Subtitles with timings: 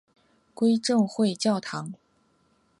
[0.55, 1.93] 归正会教堂。